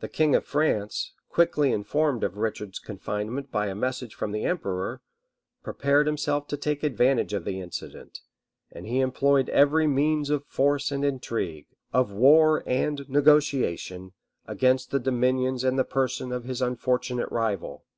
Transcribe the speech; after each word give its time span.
The 0.00 0.10
king 0.10 0.34
of 0.34 0.44
France, 0.44 1.14
quickly 1.30 1.72
informed 1.72 2.22
of 2.22 2.36
Richard's 2.36 2.78
confinement 2.78 3.50
by 3.50 3.68
a 3.68 3.74
message 3.74 4.14
from 4.14 4.30
the 4.30 4.44
emperor,[] 4.44 5.00
prepared 5.62 6.06
himself 6.06 6.46
to 6.48 6.58
take 6.58 6.82
advantage 6.82 7.32
of 7.32 7.46
the 7.46 7.58
incident; 7.58 8.20
and 8.72 8.84
he 8.86 9.00
employed 9.00 9.48
every 9.48 9.86
means 9.86 10.28
of 10.28 10.44
force 10.44 10.92
and 10.92 11.02
intrigue, 11.02 11.64
of 11.94 12.12
war 12.12 12.62
and 12.66 13.08
negotiation, 13.08 14.12
against 14.46 14.90
the 14.90 15.00
dominions 15.00 15.64
and 15.64 15.78
the 15.78 15.84
person 15.84 16.30
of 16.30 16.44
his 16.44 16.60
unfortunate 16.60 17.30
rival. 17.32 17.86